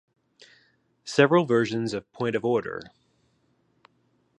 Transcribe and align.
Several 1.05 1.45
versions 1.45 1.93
of 1.93 2.11
Point 2.11 2.35
of 2.35 2.43
Order! 2.43 2.81